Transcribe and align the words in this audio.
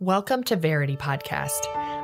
Welcome 0.00 0.44
to 0.44 0.56
Verity 0.56 0.96
Podcast. 0.96 1.60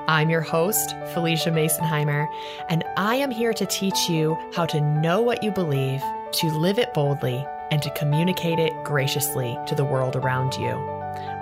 I'm 0.07 0.29
your 0.29 0.43
host, 0.43 0.95
Felicia 1.15 1.49
Masonheimer, 1.49 2.29
and 2.69 2.85
I 2.99 3.15
am 3.15 3.31
here 3.31 3.55
to 3.55 3.65
teach 3.65 4.11
you 4.11 4.37
how 4.55 4.67
to 4.67 4.83
know 4.83 5.23
what 5.23 5.43
you 5.43 5.51
believe, 5.51 6.03
to 6.33 6.51
live 6.51 6.79
it 6.79 6.93
boldly, 6.93 7.43
and 7.71 7.81
to 7.81 7.89
communicate 7.93 8.59
it 8.59 8.75
graciously 8.85 9.59
to 9.67 9.75
the 9.75 9.83
world 9.83 10.15
around 10.15 10.59
you. 10.59 10.73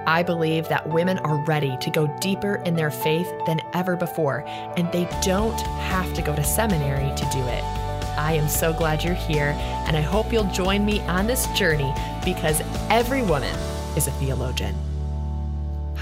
I 0.07 0.23
believe 0.23 0.69
that 0.69 0.89
women 0.89 1.19
are 1.19 1.45
ready 1.45 1.77
to 1.79 1.91
go 1.91 2.07
deeper 2.21 2.63
in 2.65 2.77
their 2.77 2.93
faith 2.93 3.33
than 3.47 3.61
ever 3.73 3.97
before, 3.97 4.45
and 4.77 4.93
they 4.93 5.09
don't 5.23 5.61
have 5.61 6.15
to 6.15 6.23
go 6.23 6.37
to 6.37 6.45
seminary 6.45 7.13
to 7.17 7.29
do 7.33 7.41
it. 7.49 7.65
I 8.17 8.35
am 8.35 8.47
so 8.49 8.73
glad 8.73 9.03
you're 9.03 9.15
here, 9.15 9.57
and 9.89 9.97
I 9.97 10.03
hope 10.03 10.33
you'll 10.33 10.45
join 10.53 10.87
me 10.87 11.01
on 11.01 11.27
this 11.27 11.49
journey 11.49 11.93
because 12.25 12.63
every 12.91 13.23
woman 13.23 13.59
is 13.97 14.07
a 14.07 14.13
theologian. 14.13 14.77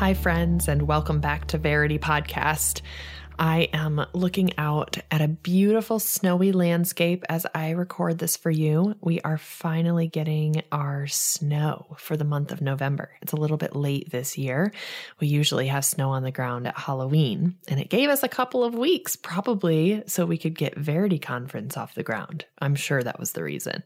Hi, 0.03 0.15
friends, 0.15 0.67
and 0.67 0.89
welcome 0.89 1.21
back 1.21 1.47
to 1.47 1.59
Verity 1.59 1.97
Podcast. 1.97 2.81
I 3.39 3.69
am 3.73 4.05
looking 4.13 4.57
out 4.59 4.99
at 5.11 5.21
a 5.21 5.29
beautiful 5.29 5.99
snowy 5.99 6.53
landscape 6.53 7.25
as 7.29 7.47
I 7.55 7.71
record 7.71 8.19
this 8.19 8.37
for 8.37 8.51
you. 8.51 8.95
We 9.01 9.21
are 9.23 9.39
finally 9.39 10.07
getting 10.09 10.63
our 10.71 11.07
snow 11.07 11.97
for 11.99 12.17
the 12.17 12.25
month 12.25 12.53
of 12.53 12.61
November. 12.61 13.11
It's 13.23 13.33
a 13.33 13.37
little 13.37 13.57
bit 13.57 13.75
late 13.75 14.11
this 14.11 14.37
year. 14.37 14.73
We 15.21 15.29
usually 15.29 15.69
have 15.69 15.85
snow 15.85 16.11
on 16.11 16.23
the 16.23 16.31
ground 16.31 16.67
at 16.67 16.79
Halloween, 16.79 17.57
and 17.69 17.81
it 17.81 17.89
gave 17.89 18.11
us 18.11 18.23
a 18.23 18.29
couple 18.29 18.65
of 18.65 18.75
weeks, 18.75 19.17
probably 19.17 20.03
so 20.07 20.27
we 20.27 20.39
could 20.39 20.55
get 20.55 20.77
Verity 20.77 21.19
Conference 21.19 21.77
off 21.77 21.95
the 21.95 22.03
ground. 22.03 22.45
I'm 22.59 22.75
sure 22.75 23.03
that 23.03 23.19
was 23.19 23.33
the 23.33 23.43
reason. 23.43 23.83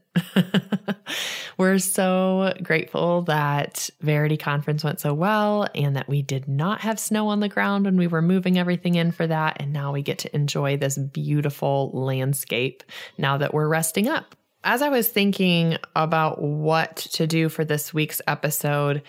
We're 1.59 1.78
so 1.78 2.52
grateful 2.62 3.23
that 3.23 3.88
Verity 4.01 4.37
Conference 4.37 4.84
went 4.84 5.01
so 5.01 5.15
well 5.15 5.68
and 5.74 5.96
that 5.96 6.09
we 6.09 6.20
did 6.20 6.48
not 6.48 6.80
have 6.80 7.01
snow 7.01 7.28
on 7.28 7.40
the 7.40 7.48
ground 7.48 7.87
when 7.87 7.96
we 7.96 8.06
were 8.06 8.20
moving 8.20 8.59
everything 8.59 8.96
in 8.96 9.12
for 9.12 9.26
that. 9.26 9.35
And 9.56 9.72
now 9.72 9.92
we 9.92 10.02
get 10.02 10.18
to 10.20 10.34
enjoy 10.34 10.76
this 10.76 10.98
beautiful 10.98 11.90
landscape 11.92 12.82
now 13.18 13.38
that 13.38 13.54
we're 13.54 13.68
resting 13.68 14.09
up. 14.09 14.34
As 14.65 14.82
I 14.82 14.88
was 14.88 15.09
thinking 15.09 15.76
about 15.95 16.43
what 16.43 16.96
to 16.96 17.26
do 17.26 17.48
for 17.48 17.65
this 17.65 17.95
week's 17.95 18.20
episode, 18.26 19.02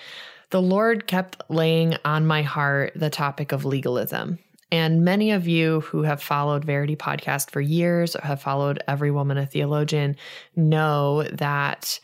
the 0.51 0.61
Lord 0.61 1.07
kept 1.07 1.41
laying 1.49 1.95
on 2.05 2.27
my 2.27 2.41
heart 2.41 2.93
the 2.95 3.09
topic 3.09 3.51
of 3.51 3.65
legalism. 3.65 4.39
And 4.71 5.03
many 5.03 5.31
of 5.31 5.47
you 5.47 5.81
who 5.81 6.03
have 6.03 6.21
followed 6.21 6.65
Verity 6.65 6.95
Podcast 6.95 7.51
for 7.51 7.61
years 7.61 8.15
or 8.15 8.21
have 8.21 8.41
followed 8.41 8.83
Every 8.87 9.11
Woman 9.11 9.37
a 9.37 9.45
Theologian 9.45 10.17
know 10.55 11.23
that 11.23 11.99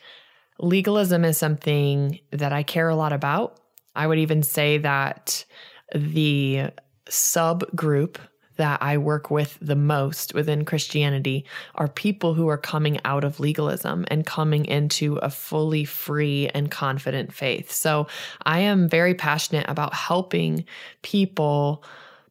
legalism 0.60 1.26
is 1.26 1.38
something 1.38 2.20
that 2.32 2.54
I 2.54 2.64
care 2.64 2.88
a 2.88 2.96
lot 2.96 3.12
about. 3.12 3.60
I 3.96 4.08
would 4.08 4.18
even 4.20 4.44
say 4.44 4.78
that 4.80 5.46
the 5.94 6.70
subgroup 7.10 8.18
that 8.56 8.82
I 8.82 8.98
work 8.98 9.32
with 9.32 9.58
the 9.62 9.76
most 9.76 10.34
within 10.34 10.66
Christianity 10.66 11.46
are 11.76 11.88
people 11.88 12.34
who 12.34 12.48
are 12.48 12.58
coming 12.58 13.00
out 13.04 13.24
of 13.24 13.40
legalism 13.40 14.06
and 14.10 14.26
coming 14.26 14.66
into 14.66 15.16
a 15.18 15.30
fully 15.30 15.86
free 15.86 16.50
and 16.54 16.70
confident 16.70 17.34
faith. 17.34 17.72
So 17.72 18.08
I 18.46 18.60
am 18.60 18.88
very 18.88 19.16
passionate 19.16 19.66
about 19.68 19.94
helping 19.94 20.66
people 21.02 21.84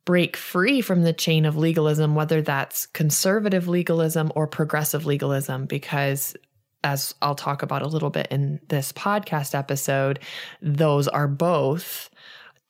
break 0.05 0.37
free 0.37 0.81
from 0.81 1.03
the 1.03 1.13
chain 1.13 1.45
of 1.45 1.57
legalism, 1.57 2.15
whether 2.15 2.43
that's 2.43 2.87
conservative 2.87 3.69
legalism 3.69 4.33
or 4.35 4.47
progressive 4.47 5.07
legalism, 5.07 5.67
because 5.67 6.37
as 6.85 7.15
I'll 7.23 7.37
talk 7.37 7.63
about 7.63 7.83
a 7.83 7.87
little 7.87 8.11
bit 8.11 8.27
in 8.31 8.61
this 8.69 8.93
podcast 8.93 9.57
episode, 9.57 10.19
those 10.61 11.07
are 11.07 11.29
both 11.29 12.11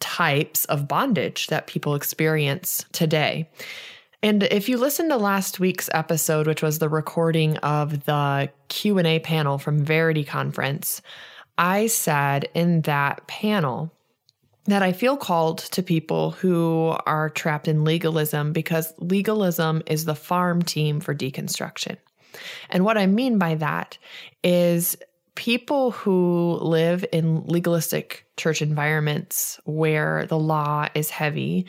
types 0.03 0.65
of 0.67 0.89
bondage 0.89 1.47
that 1.47 1.69
people 1.69 1.95
experience 1.95 2.85
today. 2.93 3.49
And 4.21 4.43
if 4.43 4.69
you 4.69 4.77
listen 4.77 5.09
to 5.09 5.17
last 5.17 5.61
week's 5.61 5.89
episode, 5.95 6.47
which 6.47 6.63
was 6.63 6.79
the 6.79 6.89
recording 6.89 7.57
of 7.59 8.05
the 8.05 8.51
Q&A 8.69 9.21
panel 9.21 9.59
from 9.59 9.85
Verity 9.85 10.25
Conference, 10.25 11.03
I 11.57 11.87
said 11.87 12.49
in 12.53 12.83
that 12.83 13.27
panel 13.29 13.93
that 14.65 14.83
I 14.83 14.93
feel 14.93 15.17
called 15.17 15.59
to 15.59 15.83
people 15.83 16.33
who 16.33 16.97
are 17.07 17.31
trapped 17.31 17.69
in 17.69 17.85
legalism 17.85 18.53
because 18.53 18.93
legalism 18.99 19.83
is 19.87 20.05
the 20.05 20.15
farm 20.15 20.63
team 20.63 21.01
for 21.01 21.15
deconstruction. 21.15 21.97
And 22.71 22.85
what 22.85 22.99
I 22.99 23.07
mean 23.07 23.39
by 23.39 23.57
that 23.57 23.99
is 24.43 24.97
people 25.35 25.93
who 25.93 26.59
live 26.61 27.05
in 27.13 27.45
legalistic 27.45 28.22
church 28.37 28.63
environments 28.63 29.61
where 29.65 30.27
the 30.27 30.39
law 30.39 30.89
is 30.95 31.11
heavy 31.11 31.67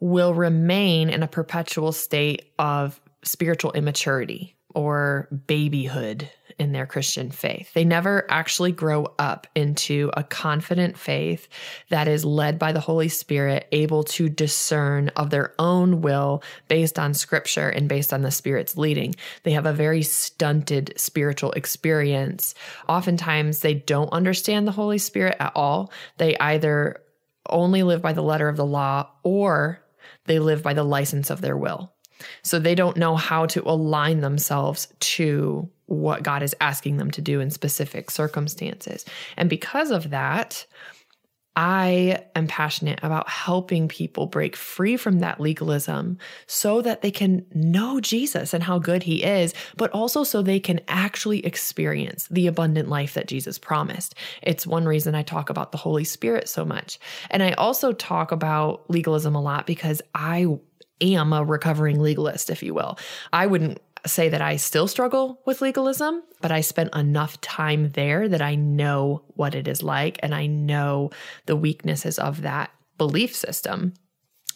will 0.00 0.34
remain 0.34 1.10
in 1.10 1.22
a 1.22 1.28
perpetual 1.28 1.92
state 1.92 2.52
of 2.58 3.00
spiritual 3.24 3.72
immaturity 3.72 4.56
or 4.74 5.28
babyhood 5.46 6.28
in 6.58 6.72
their 6.72 6.86
Christian 6.86 7.30
faith. 7.30 7.72
They 7.74 7.84
never 7.84 8.26
actually 8.30 8.72
grow 8.72 9.12
up 9.18 9.46
into 9.54 10.10
a 10.16 10.24
confident 10.24 10.96
faith 10.96 11.48
that 11.88 12.08
is 12.08 12.24
led 12.24 12.58
by 12.58 12.72
the 12.72 12.80
Holy 12.80 13.08
Spirit, 13.08 13.66
able 13.72 14.04
to 14.04 14.28
discern 14.28 15.08
of 15.10 15.30
their 15.30 15.54
own 15.58 16.00
will 16.00 16.42
based 16.68 16.98
on 16.98 17.14
scripture 17.14 17.68
and 17.68 17.88
based 17.88 18.12
on 18.12 18.22
the 18.22 18.30
Spirit's 18.30 18.76
leading. 18.76 19.14
They 19.42 19.52
have 19.52 19.66
a 19.66 19.72
very 19.72 20.02
stunted 20.02 20.94
spiritual 20.96 21.52
experience. 21.52 22.54
Oftentimes, 22.88 23.60
they 23.60 23.74
don't 23.74 24.12
understand 24.12 24.66
the 24.66 24.72
Holy 24.72 24.98
Spirit 24.98 25.36
at 25.40 25.52
all. 25.54 25.92
They 26.18 26.36
either 26.38 27.00
only 27.48 27.82
live 27.82 28.02
by 28.02 28.12
the 28.12 28.22
letter 28.22 28.48
of 28.48 28.56
the 28.56 28.64
law 28.64 29.10
or 29.22 29.80
they 30.26 30.38
live 30.38 30.62
by 30.62 30.74
the 30.74 30.84
license 30.84 31.30
of 31.30 31.40
their 31.40 31.56
will. 31.56 31.92
So 32.42 32.58
they 32.58 32.74
don't 32.74 32.96
know 32.96 33.16
how 33.16 33.46
to 33.46 33.68
align 33.68 34.20
themselves 34.20 34.88
to 35.00 35.68
what 35.86 36.22
God 36.22 36.42
is 36.42 36.56
asking 36.60 36.96
them 36.96 37.10
to 37.12 37.20
do 37.20 37.40
in 37.40 37.50
specific 37.50 38.10
circumstances. 38.10 39.04
And 39.36 39.50
because 39.50 39.90
of 39.90 40.10
that, 40.10 40.66
I 41.56 42.24
am 42.34 42.48
passionate 42.48 42.98
about 43.02 43.28
helping 43.28 43.86
people 43.86 44.26
break 44.26 44.56
free 44.56 44.96
from 44.96 45.20
that 45.20 45.40
legalism 45.40 46.18
so 46.48 46.82
that 46.82 47.02
they 47.02 47.12
can 47.12 47.46
know 47.54 48.00
Jesus 48.00 48.54
and 48.54 48.62
how 48.62 48.80
good 48.80 49.04
he 49.04 49.22
is, 49.22 49.54
but 49.76 49.90
also 49.92 50.24
so 50.24 50.42
they 50.42 50.58
can 50.58 50.80
actually 50.88 51.46
experience 51.46 52.26
the 52.28 52.48
abundant 52.48 52.88
life 52.88 53.14
that 53.14 53.28
Jesus 53.28 53.58
promised. 53.58 54.16
It's 54.42 54.66
one 54.66 54.84
reason 54.84 55.14
I 55.14 55.22
talk 55.22 55.48
about 55.48 55.70
the 55.70 55.78
Holy 55.78 56.04
Spirit 56.04 56.48
so 56.48 56.64
much. 56.64 56.98
And 57.30 57.40
I 57.40 57.52
also 57.52 57.92
talk 57.92 58.32
about 58.32 58.90
legalism 58.90 59.36
a 59.36 59.40
lot 59.40 59.64
because 59.64 60.02
I 60.12 60.58
am 61.00 61.32
a 61.32 61.44
recovering 61.44 62.00
legalist, 62.00 62.50
if 62.50 62.64
you 62.64 62.74
will. 62.74 62.98
I 63.32 63.46
wouldn't 63.46 63.80
say 64.06 64.28
that 64.28 64.42
I 64.42 64.56
still 64.56 64.86
struggle 64.86 65.40
with 65.46 65.60
legalism, 65.60 66.22
but 66.40 66.52
I 66.52 66.60
spent 66.60 66.94
enough 66.94 67.40
time 67.40 67.90
there 67.90 68.28
that 68.28 68.42
I 68.42 68.54
know 68.54 69.24
what 69.28 69.54
it 69.54 69.66
is 69.66 69.82
like 69.82 70.18
and 70.22 70.34
I 70.34 70.46
know 70.46 71.10
the 71.46 71.56
weaknesses 71.56 72.18
of 72.18 72.42
that 72.42 72.70
belief 72.98 73.34
system 73.34 73.94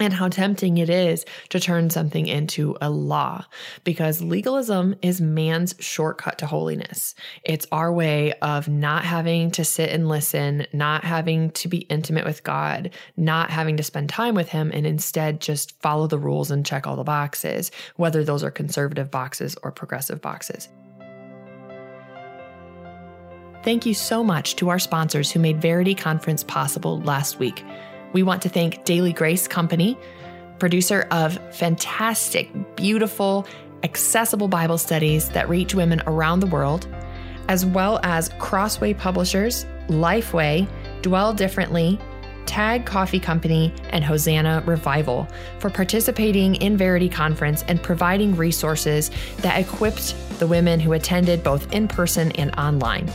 and 0.00 0.12
how 0.12 0.28
tempting 0.28 0.78
it 0.78 0.88
is 0.88 1.24
to 1.48 1.60
turn 1.60 1.90
something 1.90 2.26
into 2.26 2.76
a 2.80 2.90
law 2.90 3.44
because 3.84 4.22
legalism 4.22 4.94
is 5.02 5.20
man's 5.20 5.74
shortcut 5.78 6.38
to 6.38 6.46
holiness. 6.46 7.14
It's 7.42 7.66
our 7.72 7.92
way 7.92 8.32
of 8.34 8.68
not 8.68 9.04
having 9.04 9.50
to 9.52 9.64
sit 9.64 9.90
and 9.90 10.08
listen, 10.08 10.66
not 10.72 11.04
having 11.04 11.50
to 11.52 11.68
be 11.68 11.78
intimate 11.78 12.24
with 12.24 12.44
God, 12.44 12.90
not 13.16 13.50
having 13.50 13.76
to 13.76 13.82
spend 13.82 14.08
time 14.08 14.34
with 14.34 14.48
Him, 14.48 14.70
and 14.72 14.86
instead 14.86 15.40
just 15.40 15.80
follow 15.80 16.06
the 16.06 16.18
rules 16.18 16.50
and 16.50 16.64
check 16.64 16.86
all 16.86 16.96
the 16.96 17.04
boxes, 17.04 17.70
whether 17.96 18.22
those 18.22 18.44
are 18.44 18.50
conservative 18.50 19.10
boxes 19.10 19.56
or 19.62 19.72
progressive 19.72 20.20
boxes. 20.20 20.68
Thank 23.64 23.84
you 23.84 23.92
so 23.92 24.22
much 24.22 24.56
to 24.56 24.68
our 24.68 24.78
sponsors 24.78 25.32
who 25.32 25.40
made 25.40 25.60
Verity 25.60 25.94
Conference 25.94 26.44
possible 26.44 27.00
last 27.00 27.38
week. 27.38 27.64
We 28.12 28.22
want 28.22 28.42
to 28.42 28.48
thank 28.48 28.84
Daily 28.84 29.12
Grace 29.12 29.46
Company, 29.46 29.98
producer 30.58 31.06
of 31.10 31.38
fantastic, 31.54 32.50
beautiful, 32.76 33.46
accessible 33.82 34.48
Bible 34.48 34.78
studies 34.78 35.28
that 35.30 35.48
reach 35.48 35.74
women 35.74 36.02
around 36.06 36.40
the 36.40 36.46
world, 36.46 36.88
as 37.48 37.64
well 37.66 38.00
as 38.02 38.30
Crossway 38.38 38.94
Publishers, 38.94 39.64
Lifeway, 39.88 40.68
Dwell 41.02 41.32
Differently, 41.32 41.98
Tag 42.46 42.86
Coffee 42.86 43.20
Company, 43.20 43.74
and 43.90 44.02
Hosanna 44.02 44.62
Revival 44.66 45.28
for 45.58 45.68
participating 45.68 46.54
in 46.56 46.78
Verity 46.78 47.10
Conference 47.10 47.62
and 47.68 47.82
providing 47.82 48.34
resources 48.34 49.10
that 49.38 49.60
equipped 49.60 50.14
the 50.38 50.46
women 50.46 50.80
who 50.80 50.94
attended 50.94 51.44
both 51.44 51.70
in 51.72 51.88
person 51.88 52.32
and 52.32 52.54
online. 52.56 53.06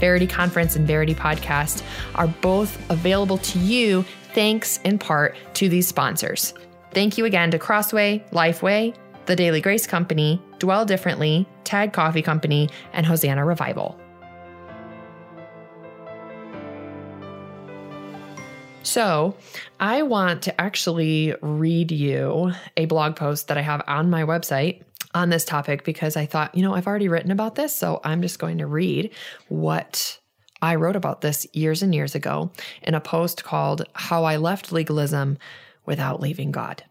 Verity 0.00 0.26
Conference 0.26 0.76
and 0.76 0.86
Verity 0.86 1.14
Podcast 1.14 1.82
are 2.14 2.28
both 2.28 2.78
available 2.90 3.38
to 3.38 3.58
you 3.58 4.04
thanks 4.34 4.78
in 4.84 4.98
part 4.98 5.36
to 5.54 5.68
these 5.68 5.86
sponsors. 5.86 6.54
Thank 6.92 7.18
you 7.18 7.24
again 7.24 7.50
to 7.50 7.58
Crossway, 7.58 8.24
Lifeway, 8.32 8.94
the 9.26 9.36
Daily 9.36 9.60
Grace 9.60 9.86
Company, 9.86 10.40
Dwell 10.58 10.84
Differently, 10.84 11.46
Tag 11.64 11.92
Coffee 11.92 12.22
Company, 12.22 12.70
and 12.92 13.04
Hosanna 13.04 13.44
Revival. 13.44 13.98
So, 18.82 19.36
I 19.78 20.00
want 20.02 20.42
to 20.44 20.58
actually 20.58 21.34
read 21.42 21.92
you 21.92 22.52
a 22.78 22.86
blog 22.86 23.16
post 23.16 23.48
that 23.48 23.58
I 23.58 23.60
have 23.60 23.82
on 23.86 24.08
my 24.08 24.22
website 24.22 24.82
on 25.14 25.28
this 25.28 25.44
topic 25.44 25.84
because 25.84 26.16
I 26.16 26.24
thought, 26.24 26.54
you 26.54 26.62
know, 26.62 26.74
I've 26.74 26.86
already 26.86 27.08
written 27.08 27.30
about 27.30 27.54
this, 27.54 27.74
so 27.74 28.00
I'm 28.02 28.22
just 28.22 28.38
going 28.38 28.58
to 28.58 28.66
read 28.66 29.10
what 29.48 30.18
I 30.60 30.74
wrote 30.74 30.96
about 30.96 31.20
this 31.20 31.46
years 31.52 31.82
and 31.82 31.94
years 31.94 32.14
ago 32.14 32.50
in 32.82 32.94
a 32.94 33.00
post 33.00 33.44
called 33.44 33.84
How 33.94 34.24
I 34.24 34.36
Left 34.36 34.72
Legalism 34.72 35.38
Without 35.86 36.20
Leaving 36.20 36.50
God. 36.50 36.84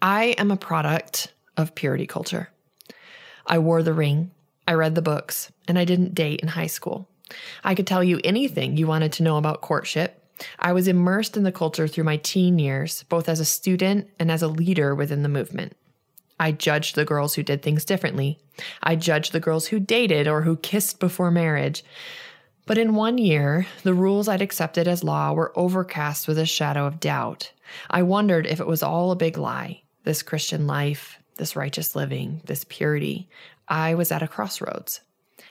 I 0.00 0.34
am 0.38 0.50
a 0.50 0.56
product 0.56 1.32
of 1.56 1.74
purity 1.74 2.06
culture. 2.06 2.50
I 3.46 3.58
wore 3.58 3.82
the 3.82 3.92
ring, 3.92 4.30
I 4.66 4.74
read 4.74 4.94
the 4.94 5.02
books, 5.02 5.50
and 5.66 5.78
I 5.78 5.84
didn't 5.84 6.14
date 6.14 6.40
in 6.40 6.48
high 6.48 6.68
school. 6.68 7.08
I 7.64 7.74
could 7.74 7.86
tell 7.86 8.04
you 8.04 8.20
anything 8.22 8.76
you 8.76 8.86
wanted 8.86 9.12
to 9.12 9.22
know 9.22 9.36
about 9.36 9.60
courtship. 9.60 10.18
I 10.58 10.72
was 10.72 10.88
immersed 10.88 11.36
in 11.36 11.42
the 11.44 11.52
culture 11.52 11.88
through 11.88 12.04
my 12.04 12.16
teen 12.16 12.58
years, 12.58 13.04
both 13.04 13.28
as 13.28 13.40
a 13.40 13.44
student 13.44 14.08
and 14.18 14.30
as 14.30 14.42
a 14.42 14.48
leader 14.48 14.94
within 14.94 15.22
the 15.22 15.28
movement. 15.28 15.76
I 16.42 16.50
judged 16.50 16.96
the 16.96 17.04
girls 17.04 17.36
who 17.36 17.44
did 17.44 17.62
things 17.62 17.84
differently. 17.84 18.36
I 18.82 18.96
judged 18.96 19.30
the 19.30 19.38
girls 19.38 19.68
who 19.68 19.78
dated 19.78 20.26
or 20.26 20.42
who 20.42 20.56
kissed 20.56 20.98
before 20.98 21.30
marriage. 21.30 21.84
But 22.66 22.78
in 22.78 22.96
one 22.96 23.16
year, 23.16 23.68
the 23.84 23.94
rules 23.94 24.26
I'd 24.26 24.42
accepted 24.42 24.88
as 24.88 25.04
law 25.04 25.32
were 25.34 25.52
overcast 25.54 26.26
with 26.26 26.40
a 26.40 26.44
shadow 26.44 26.84
of 26.84 26.98
doubt. 26.98 27.52
I 27.88 28.02
wondered 28.02 28.48
if 28.48 28.58
it 28.58 28.66
was 28.66 28.82
all 28.82 29.12
a 29.12 29.16
big 29.16 29.38
lie 29.38 29.82
this 30.02 30.24
Christian 30.24 30.66
life, 30.66 31.16
this 31.36 31.54
righteous 31.54 31.94
living, 31.94 32.40
this 32.44 32.64
purity. 32.68 33.28
I 33.68 33.94
was 33.94 34.10
at 34.10 34.24
a 34.24 34.26
crossroads. 34.26 35.00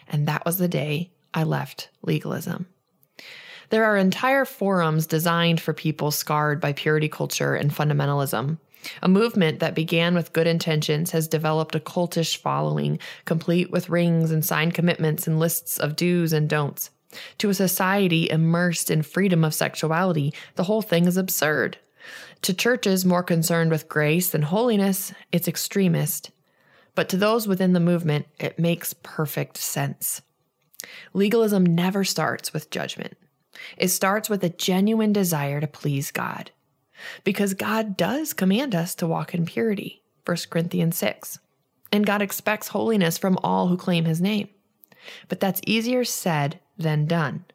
And 0.09 0.27
that 0.27 0.43
was 0.45 0.57
the 0.57 0.67
day 0.67 1.13
I 1.33 1.43
left 1.43 1.87
legalism. 2.01 2.67
There 3.69 3.85
are 3.85 3.95
entire 3.95 4.43
forums 4.43 5.07
designed 5.07 5.61
for 5.61 5.71
people 5.71 6.11
scarred 6.11 6.59
by 6.59 6.73
purity 6.73 7.07
culture 7.07 7.55
and 7.55 7.71
fundamentalism. 7.71 8.57
A 9.01 9.07
movement 9.07 9.59
that 9.59 9.75
began 9.75 10.15
with 10.15 10.33
good 10.33 10.47
intentions 10.47 11.11
has 11.11 11.27
developed 11.27 11.75
a 11.75 11.79
cultish 11.79 12.37
following, 12.37 12.99
complete 13.25 13.71
with 13.71 13.89
rings 13.89 14.31
and 14.31 14.43
signed 14.43 14.73
commitments 14.73 15.27
and 15.27 15.39
lists 15.39 15.77
of 15.77 15.95
do's 15.95 16.33
and 16.33 16.49
don'ts. 16.49 16.89
To 17.39 17.49
a 17.49 17.53
society 17.53 18.29
immersed 18.29 18.89
in 18.89 19.01
freedom 19.01 19.43
of 19.43 19.53
sexuality, 19.53 20.33
the 20.55 20.63
whole 20.63 20.81
thing 20.81 21.05
is 21.07 21.17
absurd. 21.17 21.77
To 22.43 22.53
churches 22.53 23.05
more 23.05 23.23
concerned 23.23 23.69
with 23.69 23.89
grace 23.89 24.29
than 24.29 24.43
holiness, 24.43 25.13
it's 25.31 25.47
extremist. 25.47 26.31
But 26.95 27.09
to 27.09 27.17
those 27.17 27.47
within 27.47 27.73
the 27.73 27.79
movement, 27.79 28.27
it 28.39 28.57
makes 28.57 28.93
perfect 28.93 29.57
sense. 29.57 30.21
Legalism 31.13 31.63
never 31.63 32.03
starts 32.03 32.53
with 32.53 32.71
judgment. 32.71 33.17
It 33.77 33.89
starts 33.89 34.29
with 34.29 34.43
a 34.43 34.49
genuine 34.49 35.13
desire 35.13 35.61
to 35.61 35.67
please 35.67 36.09
God 36.09 36.51
because 37.23 37.53
God 37.53 37.97
does 37.97 38.33
command 38.33 38.75
us 38.75 38.95
to 38.95 39.07
walk 39.07 39.33
in 39.33 39.45
purity, 39.45 40.01
1 40.25 40.37
Corinthians 40.49 40.97
6. 40.97 41.39
And 41.91 42.05
God 42.05 42.21
expects 42.21 42.69
holiness 42.69 43.17
from 43.17 43.37
all 43.43 43.67
who 43.67 43.77
claim 43.77 44.05
his 44.05 44.21
name. 44.21 44.49
But 45.27 45.39
that's 45.39 45.61
easier 45.65 46.03
said 46.03 46.59
than 46.77 47.05
done. 47.05 47.45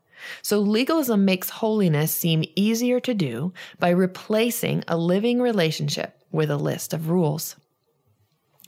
So 0.43 0.59
legalism 0.59 1.25
makes 1.25 1.51
holiness 1.51 2.13
seem 2.13 2.45
easier 2.55 3.01
to 3.01 3.15
do 3.15 3.53
by 3.79 3.91
replacing 3.91 4.85
a 4.89 4.97
living 4.97 5.41
relationship 5.41 6.23
with 6.31 6.51
a 6.51 6.57
list 6.57 6.93
of 6.93 7.09
rules. 7.11 7.57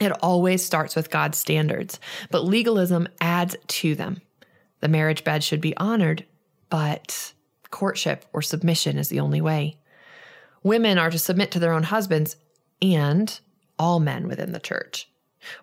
It 0.00 0.12
always 0.22 0.64
starts 0.64 0.94
with 0.94 1.10
God's 1.10 1.38
standards, 1.38 1.98
but 2.30 2.44
legalism 2.44 3.08
adds 3.20 3.56
to 3.66 3.94
them. 3.94 4.20
The 4.80 4.88
marriage 4.88 5.24
bed 5.24 5.42
should 5.42 5.60
be 5.60 5.76
honored, 5.76 6.24
but 6.70 7.32
courtship 7.70 8.24
or 8.32 8.42
submission 8.42 8.96
is 8.96 9.08
the 9.08 9.20
only 9.20 9.40
way. 9.40 9.76
Women 10.68 10.98
are 10.98 11.10
to 11.10 11.18
submit 11.18 11.50
to 11.52 11.58
their 11.58 11.72
own 11.72 11.84
husbands 11.84 12.36
and 12.82 13.40
all 13.78 14.00
men 14.00 14.28
within 14.28 14.52
the 14.52 14.60
church. 14.60 15.08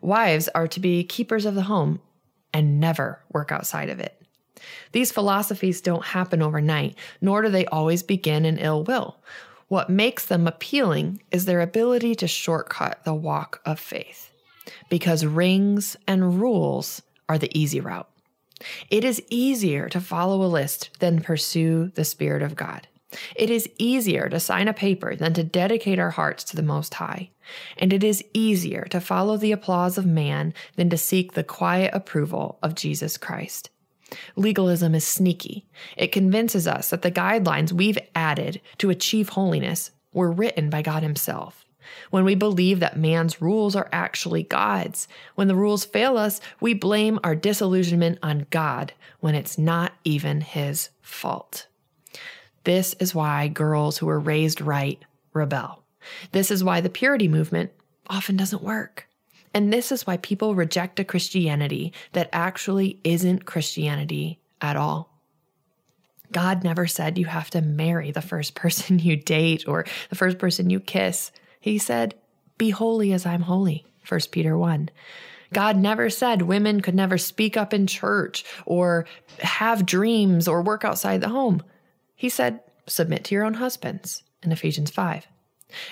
Wives 0.02 0.50
are 0.56 0.68
to 0.70 0.80
be 0.80 1.04
keepers 1.04 1.46
of 1.46 1.54
the 1.54 1.62
home 1.62 2.02
and 2.52 2.80
never 2.80 3.22
work 3.32 3.52
outside 3.52 3.90
of 3.90 4.00
it. 4.00 4.20
These 4.94 5.12
philosophies 5.12 5.80
don't 5.80 6.04
happen 6.04 6.42
overnight, 6.42 6.96
nor 7.22 7.44
do 7.44 7.50
they 7.50 7.68
always 7.68 8.02
begin 8.02 8.46
in 8.46 8.58
ill 8.58 8.84
will. 8.84 9.18
What 9.68 9.92
makes 9.92 10.26
them 10.26 10.48
appealing 10.48 11.22
is 11.30 11.46
their 11.46 11.62
ability 11.62 12.16
to 12.16 12.28
shortcut 12.28 13.04
the 13.04 13.14
walk 13.14 13.62
of 13.64 13.80
faith, 13.80 14.32
because 14.90 15.24
rings 15.24 15.96
and 16.08 16.42
rules 16.42 17.04
are 17.30 17.38
the 17.38 17.56
easy 17.56 17.80
route. 17.80 18.10
It 18.90 19.04
is 19.04 19.22
easier 19.30 19.88
to 19.90 20.02
follow 20.02 20.44
a 20.44 20.50
list 20.50 20.98
than 20.98 21.22
pursue 21.22 21.92
the 21.94 22.06
Spirit 22.06 22.42
of 22.42 22.56
God. 22.56 22.88
It 23.36 23.50
is 23.50 23.70
easier 23.78 24.30
to 24.30 24.40
sign 24.40 24.68
a 24.68 24.74
paper 24.74 25.16
than 25.16 25.34
to 25.36 25.44
dedicate 25.44 26.00
our 26.00 26.12
hearts 26.12 26.44
to 26.46 26.56
the 26.56 26.64
Most 26.64 26.96
High. 26.96 27.30
And 27.78 27.94
it 27.94 28.04
is 28.04 28.24
easier 28.34 28.86
to 28.90 29.00
follow 29.00 29.38
the 29.38 29.52
applause 29.52 29.98
of 29.98 30.06
man 30.06 30.54
than 30.76 30.90
to 30.90 30.98
seek 30.98 31.34
the 31.34 31.44
quiet 31.44 31.94
approval 31.94 32.58
of 32.64 32.76
Jesus 32.76 33.18
Christ. 33.18 33.70
Legalism 34.36 34.96
is 34.96 35.06
sneaky. 35.06 35.66
It 35.98 36.12
convinces 36.12 36.68
us 36.68 36.90
that 36.90 37.02
the 37.02 37.12
guidelines 37.12 37.72
we've 37.72 37.98
added 38.14 38.62
to 38.78 38.90
achieve 38.90 39.30
holiness 39.30 39.92
were 40.14 40.32
written 40.32 40.70
by 40.70 40.82
God 40.82 41.04
Himself. 41.04 41.66
When 42.10 42.26
we 42.26 42.34
believe 42.36 42.80
that 42.80 42.98
man's 42.98 43.42
rules 43.42 43.76
are 43.76 43.90
actually 43.92 44.44
God's, 44.44 45.08
when 45.36 45.48
the 45.48 45.56
rules 45.56 45.86
fail 45.86 46.18
us, 46.18 46.42
we 46.60 46.74
blame 46.74 47.20
our 47.24 47.36
disillusionment 47.36 48.18
on 48.24 48.48
God 48.50 48.94
when 49.20 49.36
it's 49.36 49.58
not 49.58 49.94
even 50.04 50.42
His 50.42 50.90
fault. 51.02 51.68
This 52.66 52.96
is 53.00 53.16
why 53.16 53.48
girls 53.48 53.98
who 53.98 54.08
were 54.08 54.20
raised 54.20 54.60
right 54.60 55.00
rebel. 55.34 55.84
This 56.32 56.52
is 56.52 56.64
why 56.64 56.82
the 56.82 56.90
purity 56.90 57.28
movement 57.28 57.72
often 58.08 58.36
doesn't 58.36 58.64
work. 58.64 59.08
And 59.54 59.72
this 59.72 59.92
is 59.92 60.06
why 60.06 60.18
people 60.18 60.56
reject 60.56 61.00
a 61.00 61.06
Christianity 61.06 61.94
that 62.12 62.30
actually 62.34 63.00
isn't 63.04 63.46
Christianity 63.46 64.40
at 64.62 64.76
all. 64.76 65.22
God 66.32 66.64
never 66.64 66.88
said 66.88 67.18
you 67.18 67.26
have 67.26 67.50
to 67.52 67.62
marry 67.62 68.12
the 68.12 68.22
first 68.22 68.56
person 68.56 69.00
you 69.00 69.16
date 69.16 69.68
or 69.68 69.86
the 70.10 70.16
first 70.16 70.38
person 70.38 70.70
you 70.70 70.80
kiss. 70.80 71.32
He 71.60 71.78
said, 71.78 72.16
Be 72.58 72.72
holy 72.72 73.14
as 73.14 73.26
I'm 73.26 73.42
holy, 73.42 73.86
1 74.08 74.20
Peter 74.32 74.58
1. 74.58 74.90
God 75.54 75.78
never 75.78 76.10
said 76.10 76.42
women 76.42 76.82
could 76.82 76.96
never 76.96 77.18
speak 77.18 77.56
up 77.56 77.74
in 77.74 77.88
church 77.88 78.44
or 78.66 79.06
have 79.40 79.86
dreams 79.86 80.48
or 80.48 80.62
work 80.62 80.84
outside 80.84 81.22
the 81.22 81.30
home. 81.30 81.64
He 82.16 82.30
said, 82.30 82.62
submit 82.88 83.24
to 83.26 83.36
your 83.36 83.44
own 83.44 83.56
husbands 83.56 84.24
in 84.44 84.52
Ephesians 84.52 84.92
5. 84.92 85.28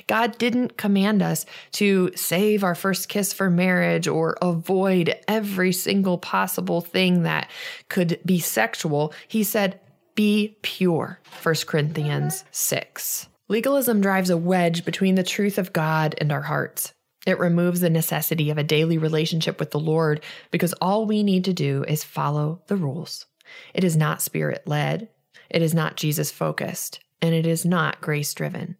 God 0.08 0.38
didn't 0.38 0.78
command 0.78 1.22
us 1.22 1.46
to 1.74 2.12
save 2.16 2.64
our 2.64 2.76
first 2.76 3.10
kiss 3.10 3.34
for 3.34 3.50
marriage 3.50 4.08
or 4.08 4.38
avoid 4.42 5.16
every 5.28 5.74
single 5.74 6.18
possible 6.18 6.82
thing 6.82 7.24
that 7.24 7.50
could 7.90 8.20
be 8.26 8.40
sexual. 8.40 9.14
He 9.28 9.44
said, 9.44 9.80
be 10.16 10.58
pure, 10.62 11.20
1 11.42 11.56
Corinthians 11.66 12.44
6. 12.52 13.28
Legalism 13.50 14.00
drives 14.00 14.30
a 14.30 14.38
wedge 14.38 14.86
between 14.86 15.16
the 15.16 15.24
truth 15.24 15.58
of 15.58 15.74
God 15.74 16.16
and 16.20 16.32
our 16.32 16.42
hearts. 16.42 16.94
It 17.26 17.40
removes 17.40 17.80
the 17.80 17.90
necessity 17.90 18.50
of 18.50 18.58
a 18.58 18.64
daily 18.64 18.98
relationship 18.98 19.60
with 19.60 19.72
the 19.72 19.80
Lord 19.80 20.24
because 20.52 20.74
all 20.74 21.06
we 21.06 21.24
need 21.24 21.46
to 21.46 21.54
do 21.54 21.84
is 21.88 22.04
follow 22.04 22.62
the 22.68 22.76
rules. 22.76 23.26
It 23.74 23.84
is 23.84 23.98
not 23.98 24.22
spirit 24.22 24.64
led, 24.66 25.10
it 25.54 25.62
is 25.62 25.74
not 25.74 25.96
Jesus 25.96 26.32
focused, 26.32 27.00
and 27.22 27.34
it 27.34 27.46
is 27.46 27.64
not 27.64 28.02
grace 28.02 28.34
driven. 28.34 28.76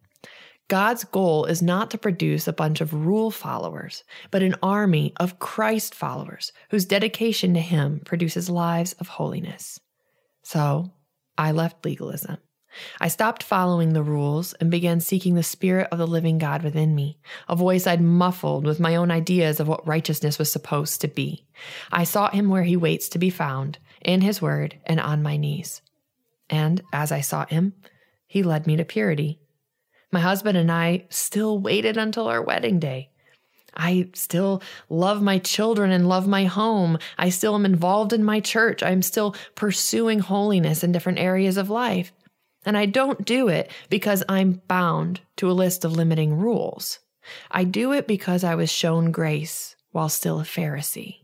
God's 0.68 1.04
goal 1.04 1.44
is 1.44 1.62
not 1.62 1.90
to 1.90 1.98
produce 1.98 2.48
a 2.48 2.52
bunch 2.52 2.80
of 2.80 2.92
rule 2.92 3.30
followers, 3.30 4.02
but 4.30 4.42
an 4.42 4.56
army 4.62 5.12
of 5.18 5.38
Christ 5.38 5.94
followers 5.94 6.52
whose 6.70 6.86
dedication 6.86 7.54
to 7.54 7.60
Him 7.60 8.00
produces 8.04 8.48
lives 8.50 8.94
of 8.94 9.08
holiness. 9.08 9.78
So 10.42 10.90
I 11.36 11.52
left 11.52 11.84
legalism. 11.84 12.38
I 13.00 13.08
stopped 13.08 13.42
following 13.42 13.92
the 13.92 14.02
rules 14.02 14.52
and 14.54 14.70
began 14.70 15.00
seeking 15.00 15.34
the 15.34 15.42
Spirit 15.42 15.88
of 15.92 15.98
the 15.98 16.06
living 16.06 16.38
God 16.38 16.62
within 16.62 16.94
me, 16.94 17.18
a 17.48 17.54
voice 17.54 17.86
I'd 17.86 18.00
muffled 18.00 18.66
with 18.66 18.80
my 18.80 18.96
own 18.96 19.10
ideas 19.10 19.60
of 19.60 19.68
what 19.68 19.86
righteousness 19.86 20.38
was 20.38 20.50
supposed 20.50 21.00
to 21.02 21.08
be. 21.08 21.46
I 21.92 22.04
sought 22.04 22.34
Him 22.34 22.48
where 22.48 22.64
He 22.64 22.76
waits 22.76 23.08
to 23.10 23.18
be 23.18 23.30
found, 23.30 23.78
in 24.04 24.22
His 24.22 24.42
Word 24.42 24.78
and 24.86 24.98
on 24.98 25.22
my 25.22 25.36
knees. 25.36 25.82
And 26.50 26.82
as 26.92 27.12
I 27.12 27.20
sought 27.20 27.50
him, 27.50 27.74
he 28.26 28.42
led 28.42 28.66
me 28.66 28.76
to 28.76 28.84
purity. 28.84 29.40
My 30.12 30.20
husband 30.20 30.56
and 30.56 30.70
I 30.70 31.06
still 31.10 31.58
waited 31.58 31.96
until 31.96 32.28
our 32.28 32.42
wedding 32.42 32.78
day. 32.78 33.10
I 33.76 34.10
still 34.14 34.62
love 34.88 35.20
my 35.22 35.38
children 35.38 35.90
and 35.90 36.08
love 36.08 36.28
my 36.28 36.44
home. 36.44 36.98
I 37.18 37.30
still 37.30 37.54
am 37.54 37.64
involved 37.64 38.12
in 38.12 38.22
my 38.22 38.40
church. 38.40 38.82
I'm 38.82 39.02
still 39.02 39.34
pursuing 39.56 40.20
holiness 40.20 40.84
in 40.84 40.92
different 40.92 41.18
areas 41.18 41.56
of 41.56 41.70
life. 41.70 42.12
And 42.64 42.78
I 42.78 42.86
don't 42.86 43.24
do 43.24 43.48
it 43.48 43.70
because 43.90 44.22
I'm 44.28 44.62
bound 44.68 45.20
to 45.36 45.50
a 45.50 45.52
list 45.52 45.84
of 45.84 45.92
limiting 45.92 46.36
rules. 46.38 47.00
I 47.50 47.64
do 47.64 47.92
it 47.92 48.06
because 48.06 48.44
I 48.44 48.54
was 48.54 48.70
shown 48.70 49.10
grace 49.10 49.76
while 49.90 50.08
still 50.08 50.40
a 50.40 50.44
Pharisee. 50.44 51.23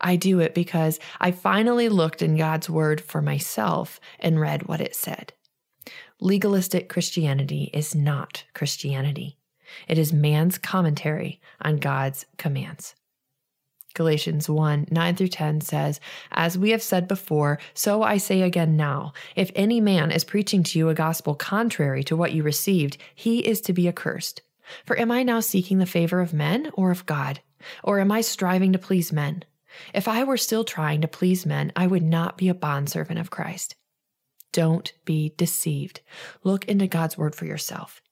I 0.00 0.16
do 0.16 0.40
it 0.40 0.54
because 0.54 0.98
I 1.20 1.30
finally 1.30 1.88
looked 1.88 2.22
in 2.22 2.36
God's 2.36 2.68
word 2.68 3.00
for 3.00 3.22
myself 3.22 4.00
and 4.18 4.40
read 4.40 4.68
what 4.68 4.80
it 4.80 4.94
said. 4.94 5.32
Legalistic 6.20 6.88
Christianity 6.88 7.70
is 7.72 7.94
not 7.94 8.44
Christianity. 8.54 9.38
It 9.88 9.98
is 9.98 10.12
man's 10.12 10.58
commentary 10.58 11.40
on 11.60 11.78
God's 11.78 12.26
commands. 12.36 12.94
Galatians 13.94 14.48
1 14.48 14.88
9 14.90 15.16
through 15.16 15.28
10 15.28 15.60
says, 15.60 16.00
As 16.30 16.56
we 16.56 16.70
have 16.70 16.82
said 16.82 17.06
before, 17.08 17.58
so 17.74 18.02
I 18.02 18.16
say 18.16 18.42
again 18.42 18.76
now 18.76 19.12
if 19.36 19.50
any 19.54 19.80
man 19.80 20.10
is 20.10 20.24
preaching 20.24 20.62
to 20.64 20.78
you 20.78 20.88
a 20.88 20.94
gospel 20.94 21.34
contrary 21.34 22.02
to 22.04 22.16
what 22.16 22.32
you 22.32 22.42
received, 22.42 22.96
he 23.14 23.40
is 23.40 23.60
to 23.62 23.72
be 23.72 23.88
accursed. 23.88 24.42
For 24.86 24.98
am 24.98 25.10
I 25.10 25.22
now 25.22 25.40
seeking 25.40 25.78
the 25.78 25.86
favor 25.86 26.20
of 26.20 26.32
men 26.32 26.70
or 26.74 26.90
of 26.90 27.04
God? 27.06 27.40
Or 27.84 28.00
am 28.00 28.10
I 28.10 28.22
striving 28.22 28.72
to 28.72 28.78
please 28.78 29.12
men? 29.12 29.44
If 29.94 30.08
I 30.08 30.24
were 30.24 30.36
still 30.36 30.64
trying 30.64 31.00
to 31.00 31.08
please 31.08 31.46
men, 31.46 31.72
I 31.76 31.86
would 31.86 32.02
not 32.02 32.36
be 32.36 32.48
a 32.48 32.54
bondservant 32.54 33.18
of 33.18 33.30
Christ. 33.30 33.74
Don't 34.52 34.92
be 35.04 35.34
deceived. 35.36 36.00
Look 36.44 36.66
into 36.66 36.86
God's 36.86 37.16
word 37.16 37.34
for 37.34 37.46
yourself. 37.46 38.02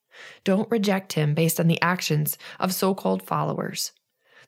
Don't 0.44 0.70
reject 0.70 1.12
him 1.12 1.34
based 1.34 1.60
on 1.60 1.66
the 1.66 1.80
actions 1.80 2.38
of 2.58 2.74
so 2.74 2.94
called 2.94 3.22
followers. 3.22 3.92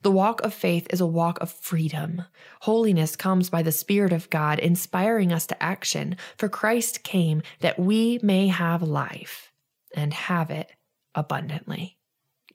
The 0.02 0.10
walk 0.10 0.42
of 0.42 0.52
faith 0.52 0.88
is 0.90 1.00
a 1.00 1.06
walk 1.06 1.40
of 1.40 1.52
freedom. 1.52 2.24
Holiness 2.62 3.14
comes 3.14 3.50
by 3.50 3.62
the 3.62 3.70
Spirit 3.70 4.12
of 4.12 4.30
God 4.30 4.58
inspiring 4.58 5.32
us 5.32 5.46
to 5.46 5.62
action, 5.62 6.16
for 6.36 6.48
Christ 6.48 7.04
came 7.04 7.42
that 7.60 7.78
we 7.78 8.18
may 8.22 8.48
have 8.48 8.82
life 8.82 9.52
and 9.94 10.12
have 10.12 10.50
it 10.50 10.72
abundantly. 11.14 11.98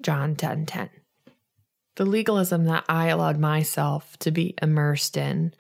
John 0.01 0.35
10 0.35 0.65
10. 0.65 0.89
The 1.97 2.05
legalism 2.05 2.65
that 2.65 2.85
I 2.87 3.07
allowed 3.07 3.39
myself 3.39 4.17
to 4.19 4.29
be 4.29 4.53
immersed 4.61 5.17
in 5.17 5.53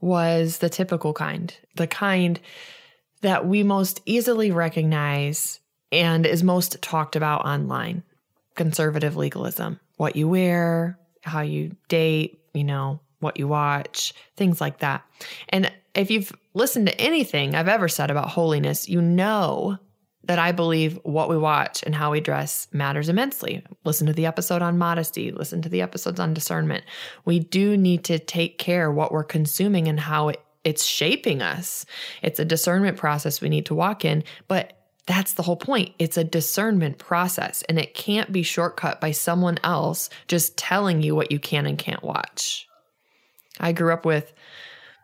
was 0.00 0.58
the 0.58 0.68
typical 0.68 1.12
kind, 1.12 1.56
the 1.76 1.86
kind 1.86 2.40
that 3.20 3.46
we 3.46 3.62
most 3.62 4.02
easily 4.04 4.50
recognize 4.50 5.60
and 5.92 6.26
is 6.26 6.42
most 6.42 6.82
talked 6.82 7.14
about 7.14 7.46
online 7.46 8.02
conservative 8.56 9.16
legalism. 9.16 9.78
What 9.96 10.16
you 10.16 10.28
wear, 10.28 10.98
how 11.22 11.42
you 11.42 11.76
date, 11.88 12.40
you 12.52 12.64
know, 12.64 13.00
what 13.20 13.38
you 13.38 13.46
watch, 13.46 14.14
things 14.36 14.60
like 14.60 14.78
that. 14.80 15.04
And 15.50 15.72
if 15.94 16.10
you've 16.10 16.32
listened 16.54 16.88
to 16.88 17.00
anything 17.00 17.54
I've 17.54 17.68
ever 17.68 17.88
said 17.88 18.10
about 18.10 18.30
holiness, 18.30 18.88
you 18.88 19.00
know 19.00 19.78
that 20.26 20.38
I 20.38 20.52
believe 20.52 20.98
what 21.02 21.28
we 21.28 21.36
watch 21.36 21.82
and 21.82 21.94
how 21.94 22.12
we 22.12 22.20
dress 22.20 22.68
matters 22.72 23.08
immensely. 23.08 23.64
Listen 23.84 24.06
to 24.06 24.12
the 24.12 24.26
episode 24.26 24.62
on 24.62 24.78
modesty, 24.78 25.30
listen 25.30 25.62
to 25.62 25.68
the 25.68 25.82
episodes 25.82 26.18
on 26.18 26.34
discernment. 26.34 26.84
We 27.24 27.38
do 27.40 27.76
need 27.76 28.04
to 28.04 28.18
take 28.18 28.58
care 28.58 28.90
what 28.90 29.12
we're 29.12 29.24
consuming 29.24 29.88
and 29.88 30.00
how 30.00 30.28
it, 30.28 30.40
it's 30.64 30.84
shaping 30.84 31.42
us. 31.42 31.84
It's 32.22 32.40
a 32.40 32.44
discernment 32.44 32.96
process 32.96 33.40
we 33.40 33.48
need 33.48 33.66
to 33.66 33.74
walk 33.74 34.04
in, 34.04 34.24
but 34.48 34.78
that's 35.06 35.34
the 35.34 35.42
whole 35.42 35.56
point. 35.56 35.94
It's 35.98 36.16
a 36.16 36.24
discernment 36.24 36.96
process 36.98 37.62
and 37.68 37.78
it 37.78 37.94
can't 37.94 38.32
be 38.32 38.42
shortcut 38.42 39.00
by 39.00 39.10
someone 39.10 39.58
else 39.62 40.08
just 40.28 40.56
telling 40.56 41.02
you 41.02 41.14
what 41.14 41.30
you 41.30 41.38
can 41.38 41.66
and 41.66 41.76
can't 41.76 42.02
watch. 42.02 42.66
I 43.60 43.72
grew 43.72 43.92
up 43.92 44.06
with 44.06 44.32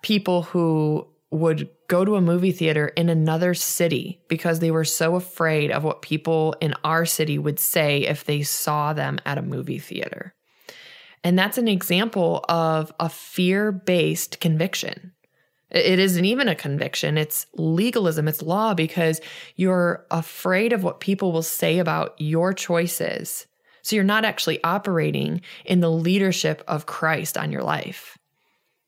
people 0.02 0.42
who 0.42 1.06
would 1.30 1.70
go 1.86 2.04
to 2.04 2.16
a 2.16 2.20
movie 2.20 2.52
theater 2.52 2.88
in 2.88 3.08
another 3.08 3.54
city 3.54 4.20
because 4.28 4.58
they 4.58 4.70
were 4.70 4.84
so 4.84 5.14
afraid 5.14 5.70
of 5.70 5.84
what 5.84 6.02
people 6.02 6.54
in 6.60 6.74
our 6.82 7.06
city 7.06 7.38
would 7.38 7.58
say 7.58 8.00
if 8.02 8.24
they 8.24 8.42
saw 8.42 8.92
them 8.92 9.18
at 9.24 9.38
a 9.38 9.42
movie 9.42 9.78
theater. 9.78 10.34
And 11.22 11.38
that's 11.38 11.58
an 11.58 11.68
example 11.68 12.44
of 12.48 12.92
a 12.98 13.08
fear 13.08 13.70
based 13.70 14.40
conviction. 14.40 15.12
It 15.70 16.00
isn't 16.00 16.24
even 16.24 16.48
a 16.48 16.56
conviction, 16.56 17.16
it's 17.16 17.46
legalism, 17.54 18.26
it's 18.26 18.42
law 18.42 18.74
because 18.74 19.20
you're 19.54 20.04
afraid 20.10 20.72
of 20.72 20.82
what 20.82 20.98
people 20.98 21.30
will 21.30 21.42
say 21.42 21.78
about 21.78 22.14
your 22.18 22.52
choices. 22.52 23.46
So 23.82 23.94
you're 23.94 24.04
not 24.04 24.24
actually 24.24 24.62
operating 24.64 25.42
in 25.64 25.78
the 25.78 25.90
leadership 25.90 26.64
of 26.66 26.86
Christ 26.86 27.38
on 27.38 27.52
your 27.52 27.62
life. 27.62 28.18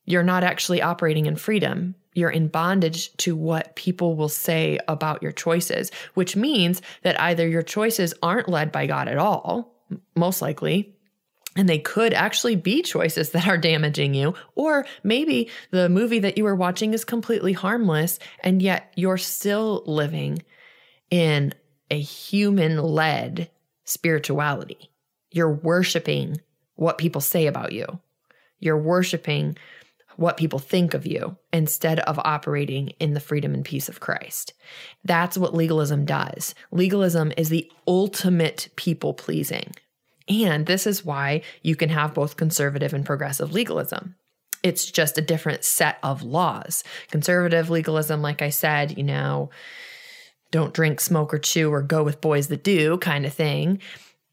You're 0.06 0.24
not 0.24 0.42
actually 0.42 0.82
operating 0.82 1.26
in 1.26 1.36
freedom 1.36 1.94
you're 2.14 2.30
in 2.30 2.48
bondage 2.48 3.16
to 3.18 3.34
what 3.34 3.76
people 3.76 4.16
will 4.16 4.28
say 4.28 4.78
about 4.88 5.22
your 5.22 5.32
choices, 5.32 5.90
which 6.14 6.36
means 6.36 6.82
that 7.02 7.20
either 7.20 7.46
your 7.46 7.62
choices 7.62 8.14
aren't 8.22 8.48
led 8.48 8.70
by 8.72 8.86
God 8.86 9.08
at 9.08 9.18
all, 9.18 9.74
most 10.14 10.42
likely, 10.42 10.94
and 11.56 11.68
they 11.68 11.78
could 11.78 12.14
actually 12.14 12.56
be 12.56 12.82
choices 12.82 13.30
that 13.30 13.46
are 13.46 13.58
damaging 13.58 14.14
you, 14.14 14.34
or 14.54 14.86
maybe 15.02 15.50
the 15.70 15.88
movie 15.88 16.20
that 16.20 16.38
you 16.38 16.46
are 16.46 16.54
watching 16.54 16.94
is 16.94 17.04
completely 17.04 17.52
harmless, 17.52 18.18
and 18.40 18.62
yet 18.62 18.92
you're 18.96 19.18
still 19.18 19.82
living 19.86 20.42
in 21.10 21.52
a 21.90 22.00
human 22.00 22.78
led 22.82 23.50
spirituality. 23.84 24.90
You're 25.30 25.52
worshiping 25.52 26.40
what 26.74 26.98
people 26.98 27.20
say 27.20 27.46
about 27.46 27.72
you. 27.72 28.00
You're 28.58 28.78
worshiping 28.78 29.56
what 30.16 30.36
people 30.36 30.58
think 30.58 30.94
of 30.94 31.06
you 31.06 31.36
instead 31.52 32.00
of 32.00 32.18
operating 32.18 32.88
in 33.00 33.14
the 33.14 33.20
freedom 33.20 33.54
and 33.54 33.64
peace 33.64 33.88
of 33.88 34.00
Christ. 34.00 34.52
That's 35.04 35.38
what 35.38 35.54
legalism 35.54 36.04
does. 36.04 36.54
Legalism 36.70 37.32
is 37.36 37.48
the 37.48 37.70
ultimate 37.86 38.68
people 38.76 39.14
pleasing. 39.14 39.72
And 40.28 40.66
this 40.66 40.86
is 40.86 41.04
why 41.04 41.42
you 41.62 41.76
can 41.76 41.88
have 41.88 42.14
both 42.14 42.36
conservative 42.36 42.94
and 42.94 43.04
progressive 43.04 43.52
legalism. 43.52 44.14
It's 44.62 44.90
just 44.90 45.18
a 45.18 45.22
different 45.22 45.64
set 45.64 45.98
of 46.02 46.22
laws. 46.22 46.84
Conservative 47.10 47.68
legalism, 47.68 48.22
like 48.22 48.42
I 48.42 48.50
said, 48.50 48.96
you 48.96 49.02
know, 49.02 49.50
don't 50.52 50.74
drink, 50.74 51.00
smoke, 51.00 51.34
or 51.34 51.38
chew, 51.38 51.72
or 51.72 51.82
go 51.82 52.02
with 52.02 52.20
boys 52.20 52.48
that 52.48 52.62
do 52.62 52.98
kind 52.98 53.26
of 53.26 53.32
thing. 53.32 53.80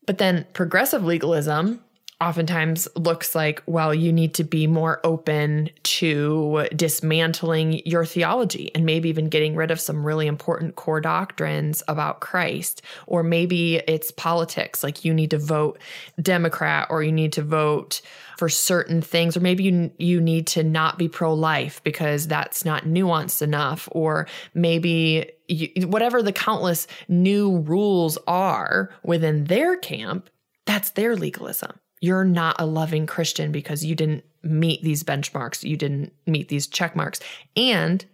But 0.06 0.18
then 0.20 0.46
progressive 0.54 1.04
legalism 1.04 1.82
oftentimes 2.22 2.88
looks 2.96 3.34
like, 3.34 3.64
well, 3.66 3.94
you 3.94 4.12
need 4.12 4.34
to 4.34 4.44
be 4.44 4.68
more 4.68 5.00
open 5.06 5.70
to 5.84 6.68
dismantling 6.76 7.82
your 7.86 8.06
theology 8.06 8.72
and 8.76 8.86
maybe 8.86 9.08
even 9.08 9.30
getting 9.30 9.56
rid 9.56 9.72
of 9.72 9.80
some 9.80 10.06
really 10.06 10.28
important 10.28 10.76
core 10.76 11.00
doctrines 11.00 11.82
about 11.88 12.20
Christ. 12.20 12.82
Or 13.08 13.24
maybe 13.24 13.78
it's 13.88 14.12
politics, 14.12 14.84
like 14.84 15.06
you 15.06 15.14
need 15.14 15.32
to 15.32 15.38
vote 15.38 15.80
Democrat 16.22 16.88
or 16.90 17.04
you 17.04 17.12
need 17.12 17.34
to 17.34 17.42
vote 17.42 18.02
for 18.38 18.48
certain 18.48 19.02
things 19.02 19.36
or 19.36 19.42
maybe 19.42 19.66
you 19.66 19.92
you 19.98 20.22
need 20.22 20.48
to 20.48 20.64
not 20.64 20.98
be 20.98 21.10
pro-life 21.10 21.84
because 21.84 22.26
that's 22.26 22.64
not 22.64 22.86
nuanced 22.86 23.42
enough 23.42 23.90
or 23.92 24.28
maybe 24.54 25.30
you, 25.50 25.70
whatever 25.88 26.24
the 26.24 26.32
countless 26.32 26.88
new 27.10 27.60
rules 27.60 28.18
are 28.28 28.92
within 29.04 29.44
their 29.44 29.76
camp 29.76 30.30
that's 30.66 30.92
their 30.92 31.18
legalism 31.18 31.78
you're 32.02 32.26
not 32.26 32.56
a 32.60 32.66
loving 32.66 33.06
Christian 33.06 33.52
because 33.52 33.84
you 33.84 33.96
didn't 33.96 34.24
meet 34.44 34.82
these 34.84 35.04
benchmarks, 35.04 35.64
you 35.64 35.76
didn't 35.76 36.14
meet 36.26 36.48
these 36.48 36.68
check 36.68 36.96
marks. 36.96 37.20
And 37.56 38.06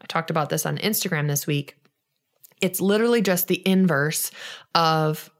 I 0.00 0.06
talked 0.06 0.30
about 0.30 0.50
this 0.50 0.66
on 0.66 0.78
Instagram 0.78 1.28
this 1.28 1.46
week. 1.46 1.76
It's 2.60 2.80
literally 2.80 3.22
just 3.22 3.48
the 3.48 3.66
inverse 3.66 4.30
of 4.74 5.30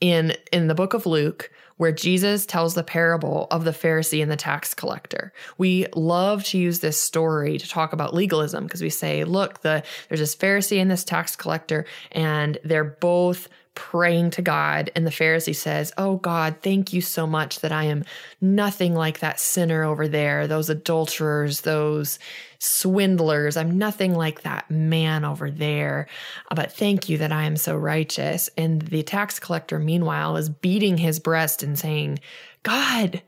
in 0.00 0.34
in 0.52 0.66
the 0.66 0.74
book 0.74 0.92
of 0.94 1.06
Luke 1.06 1.50
where 1.76 1.92
Jesus 1.92 2.46
tells 2.46 2.74
the 2.74 2.84
parable 2.84 3.48
of 3.50 3.64
the 3.64 3.72
Pharisee 3.72 4.22
and 4.22 4.30
the 4.30 4.36
tax 4.36 4.74
collector. 4.74 5.32
We 5.58 5.86
love 5.94 6.44
to 6.44 6.58
use 6.58 6.78
this 6.80 7.00
story 7.00 7.58
to 7.58 7.68
talk 7.68 7.92
about 7.92 8.14
legalism 8.14 8.64
because 8.64 8.82
we 8.82 8.90
say, 8.90 9.24
look, 9.24 9.62
the 9.62 9.82
there's 10.08 10.20
this 10.20 10.36
Pharisee 10.36 10.80
and 10.80 10.90
this 10.90 11.04
tax 11.04 11.36
collector 11.36 11.86
and 12.12 12.58
they're 12.64 12.84
both 12.84 13.48
praying 13.74 14.30
to 14.30 14.42
God. 14.42 14.90
And 14.94 15.06
the 15.06 15.10
Pharisee 15.10 15.54
says, 15.54 15.92
Oh 15.98 16.16
God, 16.16 16.56
thank 16.62 16.92
you 16.92 17.00
so 17.00 17.26
much 17.26 17.60
that 17.60 17.72
I 17.72 17.84
am 17.84 18.04
nothing 18.40 18.94
like 18.94 19.20
that 19.20 19.40
sinner 19.40 19.84
over 19.84 20.08
there, 20.08 20.46
those 20.46 20.70
adulterers, 20.70 21.62
those 21.62 22.18
swindlers. 22.58 23.56
I'm 23.56 23.76
nothing 23.76 24.14
like 24.14 24.42
that 24.42 24.70
man 24.70 25.24
over 25.24 25.50
there. 25.50 26.06
But 26.54 26.72
thank 26.72 27.08
you 27.08 27.18
that 27.18 27.32
I 27.32 27.44
am 27.44 27.56
so 27.56 27.76
righteous. 27.76 28.48
And 28.56 28.82
the 28.82 29.02
tax 29.02 29.38
collector, 29.38 29.78
meanwhile, 29.78 30.36
is 30.36 30.48
beating 30.48 30.98
his 30.98 31.18
breast 31.18 31.62
and 31.62 31.78
saying, 31.78 32.20
God, 32.62 33.22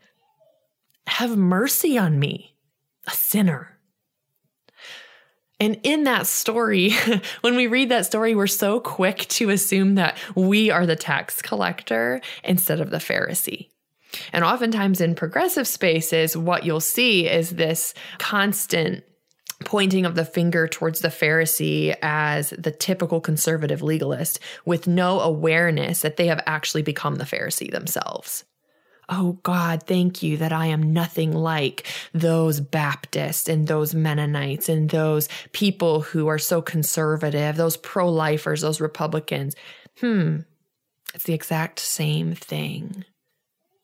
have 1.07 1.37
mercy 1.37 1.99
on 1.99 2.19
me, 2.19 2.55
a 3.07 3.13
sinner. 3.13 3.76
And 5.59 5.81
in 5.83 6.05
that 6.05 6.27
story, 6.27 6.93
when 7.41 7.57
we 7.57 7.67
read 7.67 7.89
that 7.89 8.07
story, 8.07 8.35
we're 8.35 8.47
so 8.47 8.81
quick 8.81 9.21
to 9.29 9.51
assume 9.51 9.95
that 9.95 10.19
we 10.35 10.71
are 10.71 10.87
the 10.87 10.97
tax 10.97 11.41
collector 11.41 12.21
instead 12.45 12.81
of 12.81 12.91
the 12.91 12.99
Pharisee. 12.99 13.69
And 14.33 14.45
oftentimes 14.45 15.01
in 15.01 15.15
progressive 15.15 15.67
spaces, 15.67 16.37
what 16.37 16.65
you'll 16.65 16.81
see 16.81 17.29
is 17.29 17.51
this 17.51 17.95
constant 18.19 19.05
pointing 19.65 20.05
of 20.05 20.15
the 20.15 20.25
finger 20.25 20.69
towards 20.69 21.01
the 21.01 21.09
Pharisee 21.09 21.97
as 22.03 22.51
the 22.51 22.71
typical 22.71 23.21
conservative 23.21 23.83
legalist 23.83 24.39
with 24.65 24.87
no 24.87 25.21
awareness 25.21 26.03
that 26.03 26.17
they 26.17 26.27
have 26.27 26.43
actually 26.47 26.83
become 26.83 27.17
the 27.17 27.25
Pharisee 27.25 27.71
themselves. 27.71 28.45
Oh 29.09 29.39
God, 29.45 29.85
thank 29.85 30.23
you 30.23 30.37
that 30.39 30.53
I 30.53 30.67
am 30.67 30.93
nothing 30.93 31.33
like 31.33 31.87
those 32.13 32.61
Baptists 32.61 33.49
and 33.49 33.69
those 33.69 33.95
Mennonites 33.95 34.69
and 34.69 34.91
those 34.91 35.29
people 35.53 36.01
who 36.01 36.27
are 36.27 36.39
so 36.39 36.61
conservative, 36.61 37.57
those 37.57 37.77
pro 37.77 38.11
lifers, 38.11 38.63
those 38.63 38.81
Republicans. 38.81 39.55
Hmm, 40.01 40.39
it's 41.15 41.25
the 41.25 41.35
exact 41.35 41.79
same 41.79 42.35
thing 42.35 43.05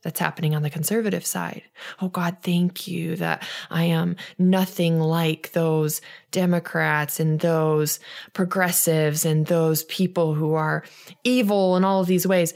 that's 0.02 0.18
happening 0.18 0.56
on 0.56 0.62
the 0.62 0.70
conservative 0.70 1.24
side. 1.24 1.62
Oh 2.00 2.08
God, 2.08 2.38
thank 2.42 2.88
you 2.88 3.14
that 3.16 3.46
I 3.70 3.84
am 3.84 4.16
nothing 4.38 4.98
like 4.98 5.52
those 5.52 6.00
Democrats 6.32 7.20
and 7.20 7.38
those 7.38 8.00
progressives 8.32 9.24
and 9.24 9.46
those 9.46 9.84
people 9.84 10.34
who 10.34 10.54
are 10.54 10.84
evil 11.22 11.76
in 11.76 11.84
all 11.84 12.00
of 12.00 12.08
these 12.08 12.26
ways. 12.26 12.52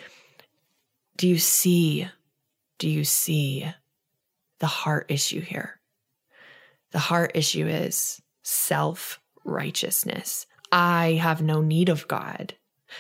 Do 1.17 1.29
you 1.29 1.39
see? 1.39 2.09
Do 2.79 2.89
you 2.89 3.05
see 3.05 3.71
the 4.59 4.67
heart 4.67 5.07
issue 5.09 5.41
here? 5.41 5.81
The 6.93 6.99
heart 6.99 7.33
issue 7.35 7.67
is 7.67 8.23
self 8.43 9.21
righteousness. 9.45 10.47
I 10.73 11.13
have 11.23 11.43
no 11.43 11.63
need 11.63 11.89
of 11.89 12.09
God. 12.09 12.55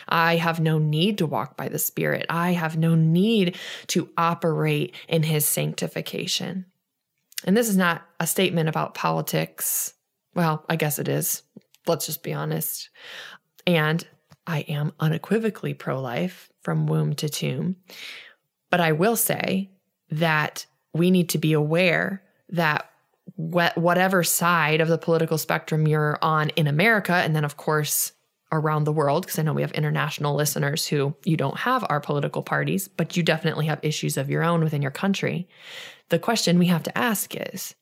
I 0.09 0.37
have 0.37 0.61
no 0.61 0.79
need 0.79 1.19
to 1.19 1.27
walk 1.27 1.57
by 1.57 1.69
the 1.69 1.79
Spirit. 1.79 2.27
I 2.29 2.53
have 2.53 2.77
no 2.77 2.95
need 2.95 3.57
to 3.89 4.09
operate 4.17 4.95
in 5.09 5.23
His 5.23 5.47
sanctification. 5.47 6.67
And 7.45 7.57
this 7.57 7.69
is 7.69 7.77
not 7.77 8.03
a 8.19 8.27
statement 8.27 8.69
about 8.69 8.95
politics. 8.95 9.95
Well, 10.35 10.65
I 10.69 10.77
guess 10.77 10.99
it 10.99 11.09
is. 11.09 11.43
Let's 11.87 12.07
just 12.07 12.23
be 12.23 12.33
honest. 12.33 12.91
And 13.67 14.07
I 14.47 14.61
am 14.61 14.93
unequivocally 15.01 15.75
pro 15.75 16.01
life 16.01 16.51
from 16.63 16.87
womb 16.87 17.15
to 17.17 17.29
tomb. 17.29 17.77
But 18.77 18.83
I 18.83 18.93
will 18.93 19.17
say 19.17 19.71
that 20.11 20.67
we 20.93 21.11
need 21.11 21.31
to 21.31 21.39
be 21.39 21.55
aware 21.55 22.23
that 22.51 22.91
whatever 23.37 24.23
side 24.23 24.83
of 24.83 24.89
the 24.89 24.99
political 24.99 25.39
spectrum 25.39 25.89
you're 25.89 26.19
on 26.21 26.51
in 26.57 26.67
America, 26.67 27.15
and 27.15 27.35
then, 27.35 27.47
of 27.47 27.57
course, 27.57 28.13
around 28.53 28.85
the 28.85 28.93
world, 28.93 29.25
because 29.25 29.39
I 29.39 29.45
know 29.45 29.55
we 29.55 29.63
have 29.63 29.73
international 29.73 30.35
listeners 30.35 30.87
who 30.87 31.15
you 31.25 31.39
don't 31.39 31.57
have 31.57 31.87
our 31.89 32.01
political 32.01 32.43
parties, 32.43 32.87
but 32.87 33.17
you 33.17 33.23
definitely 33.23 33.65
have 33.65 33.81
issues 33.83 34.19
of 34.19 34.29
your 34.29 34.45
own 34.45 34.63
within 34.63 34.83
your 34.83 34.91
country. 34.91 35.49
The 36.11 36.19
question 36.19 36.59
we 36.59 36.67
have 36.67 36.83
to 36.83 36.99
ask 36.99 37.35
is 37.35 37.75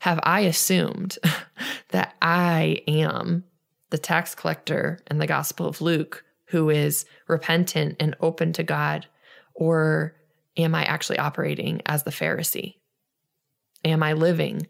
Have 0.00 0.18
I 0.24 0.40
assumed 0.40 1.16
that 1.90 2.16
I 2.20 2.82
am 2.88 3.44
the 3.90 3.98
tax 3.98 4.34
collector 4.34 4.98
in 5.08 5.18
the 5.18 5.28
Gospel 5.28 5.68
of 5.68 5.80
Luke 5.80 6.24
who 6.46 6.70
is 6.70 7.04
repentant 7.28 7.94
and 8.00 8.16
open 8.18 8.52
to 8.54 8.64
God? 8.64 9.06
Or 9.54 10.16
am 10.56 10.74
I 10.74 10.84
actually 10.84 11.18
operating 11.18 11.82
as 11.86 12.02
the 12.02 12.10
Pharisee? 12.10 12.76
Am 13.84 14.02
I 14.02 14.12
living 14.12 14.66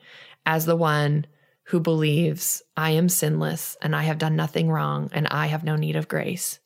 as 0.47 0.67
the 0.67 0.77
one 0.77 1.27
who 1.71 1.79
believes 1.79 2.63
I 2.77 2.91
am 2.91 3.09
sinless 3.09 3.77
and 3.81 3.95
I 3.95 4.03
have 4.03 4.19
done 4.19 4.35
nothing 4.35 4.71
wrong 4.71 5.09
and 5.13 5.29
I 5.29 5.47
have 5.47 5.63
no 5.63 5.77
need 5.77 5.95
of 5.95 6.09
grace. 6.09 6.59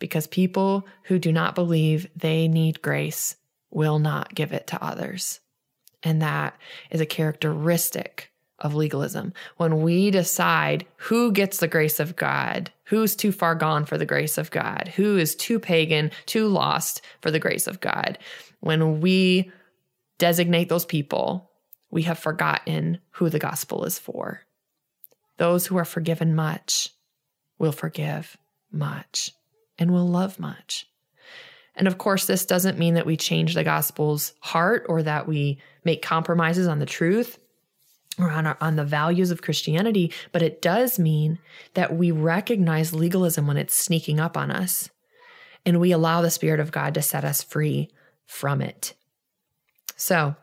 Because 0.00 0.26
people 0.26 0.86
who 1.04 1.20
do 1.20 1.30
not 1.32 1.54
believe 1.54 2.08
they 2.16 2.48
need 2.48 2.82
grace 2.82 3.36
will 3.70 4.00
not 4.00 4.34
give 4.34 4.52
it 4.52 4.66
to 4.68 4.84
others. 4.84 5.38
And 6.02 6.20
that 6.20 6.56
is 6.90 7.00
a 7.00 7.06
characteristic 7.06 8.32
of 8.58 8.74
legalism. 8.74 9.34
When 9.56 9.82
we 9.82 10.10
decide 10.10 10.86
who 10.96 11.30
gets 11.30 11.58
the 11.58 11.68
grace 11.68 12.00
of 12.00 12.16
God, 12.16 12.72
who's 12.88 13.14
too 13.14 13.32
far 13.32 13.54
gone 13.54 13.84
for 13.84 13.98
the 13.98 14.06
grace 14.06 14.38
of 14.38 14.50
God, 14.50 14.92
who 14.96 15.18
is 15.18 15.34
too 15.34 15.60
pagan, 15.60 16.10
too 16.24 16.48
lost 16.48 17.02
for 17.20 17.30
the 17.30 17.38
grace 17.38 17.66
of 17.66 17.80
God, 17.80 18.18
when 18.60 19.00
we 19.00 19.50
designate 20.18 20.68
those 20.68 20.86
people 20.86 21.50
we 21.90 22.02
have 22.02 22.18
forgotten 22.18 22.98
who 23.12 23.30
the 23.30 23.38
gospel 23.38 23.84
is 23.84 23.98
for. 23.98 24.42
Those 25.36 25.66
who 25.66 25.76
are 25.76 25.84
forgiven 25.84 26.34
much 26.34 26.90
will 27.58 27.72
forgive 27.72 28.36
much 28.70 29.32
and 29.78 29.90
will 29.92 30.08
love 30.08 30.38
much. 30.38 30.86
And 31.74 31.86
of 31.86 31.98
course, 31.98 32.26
this 32.26 32.44
doesn't 32.44 32.78
mean 32.78 32.94
that 32.94 33.06
we 33.06 33.16
change 33.16 33.54
the 33.54 33.64
gospel's 33.64 34.32
heart 34.40 34.84
or 34.88 35.02
that 35.02 35.28
we 35.28 35.60
make 35.84 36.02
compromises 36.02 36.66
on 36.66 36.78
the 36.78 36.86
truth 36.86 37.38
or 38.18 38.30
on, 38.30 38.46
our, 38.46 38.56
on 38.60 38.76
the 38.76 38.84
values 38.84 39.30
of 39.30 39.42
Christianity, 39.42 40.12
but 40.32 40.42
it 40.42 40.60
does 40.60 40.98
mean 40.98 41.38
that 41.74 41.94
we 41.96 42.10
recognize 42.10 42.92
legalism 42.92 43.46
when 43.46 43.56
it's 43.56 43.74
sneaking 43.74 44.18
up 44.18 44.36
on 44.36 44.50
us 44.50 44.90
and 45.64 45.80
we 45.80 45.92
allow 45.92 46.22
the 46.22 46.30
Spirit 46.30 46.60
of 46.60 46.72
God 46.72 46.94
to 46.94 47.02
set 47.02 47.24
us 47.24 47.42
free 47.42 47.90
from 48.26 48.60
it. 48.60 48.94
So, 49.96 50.36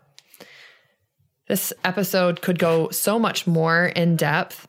this 1.48 1.72
episode 1.84 2.42
could 2.42 2.58
go 2.58 2.90
so 2.90 3.20
much 3.20 3.46
more 3.46 3.86
in 3.86 4.16
depth, 4.16 4.68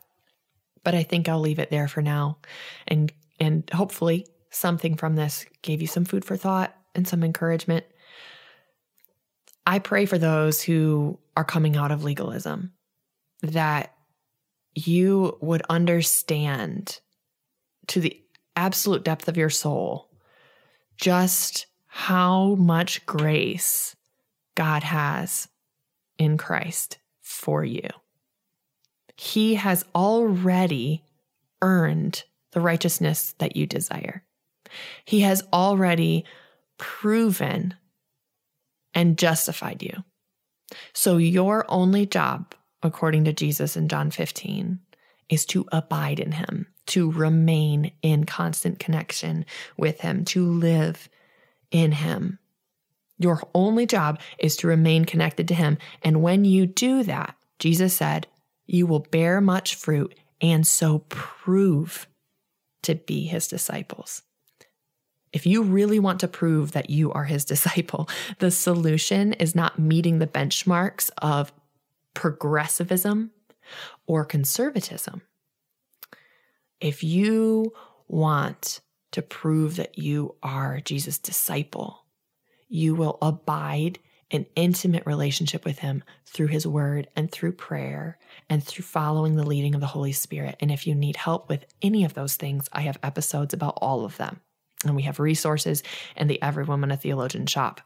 but 0.83 0.93
I 0.93 1.03
think 1.03 1.27
I'll 1.27 1.39
leave 1.39 1.59
it 1.59 1.71
there 1.71 1.87
for 1.87 2.01
now. 2.01 2.37
And 2.87 3.11
and 3.39 3.69
hopefully 3.73 4.27
something 4.51 4.95
from 4.95 5.15
this 5.15 5.45
gave 5.61 5.81
you 5.81 5.87
some 5.87 6.05
food 6.05 6.23
for 6.23 6.37
thought 6.37 6.75
and 6.95 7.07
some 7.07 7.23
encouragement. 7.23 7.85
I 9.65 9.79
pray 9.79 10.05
for 10.05 10.17
those 10.17 10.61
who 10.61 11.19
are 11.35 11.43
coming 11.43 11.75
out 11.75 11.91
of 11.91 12.03
legalism 12.03 12.73
that 13.41 13.93
you 14.73 15.37
would 15.41 15.63
understand 15.69 16.99
to 17.87 17.99
the 17.99 18.21
absolute 18.55 19.03
depth 19.03 19.27
of 19.27 19.37
your 19.37 19.49
soul 19.49 20.09
just 20.97 21.67
how 21.87 22.55
much 22.55 23.05
grace 23.05 23.95
God 24.55 24.83
has 24.83 25.47
in 26.17 26.37
Christ 26.37 26.97
for 27.21 27.63
you. 27.63 27.89
He 29.15 29.55
has 29.55 29.85
already 29.95 31.03
earned 31.61 32.23
the 32.51 32.61
righteousness 32.61 33.33
that 33.39 33.55
you 33.55 33.65
desire. 33.65 34.23
He 35.05 35.21
has 35.21 35.43
already 35.51 36.25
proven 36.77 37.75
and 38.93 39.17
justified 39.17 39.81
you. 39.81 40.03
So, 40.93 41.17
your 41.17 41.65
only 41.69 42.05
job, 42.05 42.53
according 42.83 43.25
to 43.25 43.33
Jesus 43.33 43.75
in 43.75 43.87
John 43.87 44.11
15, 44.11 44.79
is 45.29 45.45
to 45.47 45.65
abide 45.71 46.19
in 46.19 46.33
Him, 46.33 46.67
to 46.87 47.11
remain 47.11 47.91
in 48.01 48.25
constant 48.25 48.79
connection 48.79 49.45
with 49.77 50.01
Him, 50.01 50.25
to 50.25 50.45
live 50.45 51.09
in 51.71 51.91
Him. 51.91 52.39
Your 53.17 53.41
only 53.53 53.85
job 53.85 54.19
is 54.37 54.55
to 54.57 54.67
remain 54.67 55.05
connected 55.05 55.47
to 55.49 55.55
Him. 55.55 55.77
And 56.03 56.21
when 56.21 56.45
you 56.45 56.65
do 56.65 57.03
that, 57.03 57.35
Jesus 57.59 57.95
said, 57.95 58.27
you 58.67 58.85
will 58.85 58.99
bear 58.99 59.41
much 59.41 59.75
fruit 59.75 60.13
and 60.41 60.67
so 60.67 60.99
prove 61.09 62.07
to 62.83 62.95
be 62.95 63.25
His 63.25 63.47
disciples. 63.47 64.21
If 65.33 65.45
you 65.45 65.63
really 65.63 65.99
want 65.99 66.19
to 66.21 66.27
prove 66.27 66.73
that 66.73 66.89
you 66.89 67.11
are 67.11 67.23
His 67.23 67.45
disciple, 67.53 68.09
the 68.39 68.51
solution 68.51 69.33
is 69.33 69.55
not 69.55 69.79
meeting 69.79 70.19
the 70.19 70.27
benchmarks 70.27 71.09
of 71.17 71.51
progressivism 72.17 73.29
or 74.07 74.25
conservatism. 74.25 75.21
If 76.81 77.03
you 77.03 77.73
want 78.07 78.81
to 79.11 79.21
prove 79.21 79.75
that 79.75 79.99
you 79.99 80.35
are 80.41 80.79
Jesus' 80.79 81.19
disciple, 81.19 82.05
you 82.67 82.95
will 82.95 83.19
abide 83.21 83.99
an 84.31 84.47
intimate 84.55 85.05
relationship 85.05 85.63
with 85.63 85.77
Him 85.77 86.03
through 86.25 86.47
His 86.47 86.65
Word 86.65 87.07
and 87.15 87.31
through 87.31 87.51
prayer 87.51 88.17
and 88.49 88.63
through 88.63 88.85
following 88.85 89.35
the 89.35 89.45
leading 89.45 89.75
of 89.75 89.81
the 89.81 89.85
Holy 89.85 90.11
Spirit. 90.11 90.55
And 90.59 90.71
if 90.71 90.87
you 90.87 90.95
need 90.95 91.17
help 91.17 91.47
with 91.49 91.65
any 91.83 92.03
of 92.03 92.15
those 92.15 92.35
things, 92.35 92.67
I 92.73 92.81
have 92.81 92.97
episodes 93.03 93.53
about 93.53 93.77
all 93.77 94.05
of 94.05 94.17
them. 94.17 94.41
And 94.83 94.95
we 94.95 95.03
have 95.03 95.19
resources 95.19 95.83
in 96.15 96.27
the 96.27 96.41
Every 96.41 96.63
Woman 96.63 96.89
a 96.89 96.97
Theologian 96.97 97.45
shop. 97.45 97.81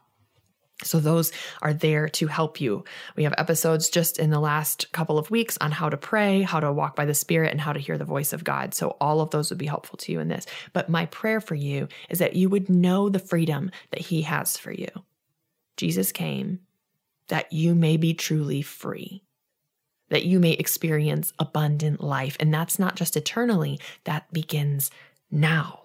So 0.83 0.99
those 0.99 1.31
are 1.61 1.73
there 1.73 2.09
to 2.09 2.27
help 2.27 2.59
you. 2.59 2.83
We 3.15 3.23
have 3.23 3.35
episodes 3.37 3.89
just 3.89 4.19
in 4.19 4.29
the 4.29 4.39
last 4.39 4.91
couple 4.91 5.17
of 5.17 5.31
weeks 5.31 5.57
on 5.61 5.71
how 5.71 5.89
to 5.89 5.97
pray, 5.97 6.41
how 6.41 6.59
to 6.59 6.71
walk 6.71 6.95
by 6.95 7.05
the 7.05 7.13
Spirit, 7.13 7.51
and 7.51 7.61
how 7.61 7.73
to 7.73 7.79
hear 7.79 7.97
the 7.97 8.05
voice 8.05 8.33
of 8.33 8.43
God. 8.43 8.73
So 8.73 8.97
all 8.99 9.21
of 9.21 9.29
those 9.29 9.49
would 9.49 9.59
be 9.59 9.67
helpful 9.67 9.97
to 9.97 10.11
you 10.11 10.19
in 10.19 10.27
this. 10.27 10.45
But 10.73 10.89
my 10.89 11.05
prayer 11.07 11.39
for 11.41 11.55
you 11.55 11.87
is 12.09 12.19
that 12.19 12.35
you 12.35 12.49
would 12.49 12.69
know 12.69 13.09
the 13.09 13.19
freedom 13.19 13.71
that 13.91 14.01
He 14.01 14.23
has 14.23 14.57
for 14.57 14.71
you. 14.71 14.89
Jesus 15.77 16.11
came 16.11 16.59
that 17.27 17.53
you 17.53 17.73
may 17.73 17.95
be 17.95 18.13
truly 18.13 18.61
free, 18.61 19.23
that 20.09 20.25
you 20.25 20.37
may 20.37 20.51
experience 20.51 21.31
abundant 21.39 22.01
life. 22.03 22.35
And 22.41 22.53
that's 22.53 22.77
not 22.77 22.95
just 22.95 23.15
eternally, 23.15 23.79
that 24.03 24.31
begins 24.33 24.91
now. 25.31 25.80